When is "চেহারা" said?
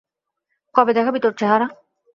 1.33-1.67